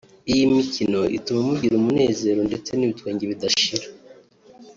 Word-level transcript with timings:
iyi 0.31 0.43
mikino 0.55 1.01
ituma 1.17 1.41
mugira 1.47 1.73
umunezero 1.77 2.39
ndetse 2.49 2.69
n’ibitwenge 2.73 3.23
bidashira 3.31 3.87